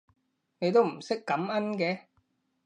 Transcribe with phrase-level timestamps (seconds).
[0.57, 2.05] 你都唔識感恩嘅